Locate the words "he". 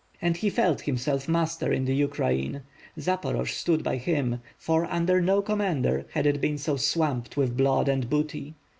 0.37-0.49